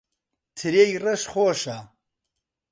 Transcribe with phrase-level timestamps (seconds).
[0.57, 1.77] ترێی ڕەش خۆشە.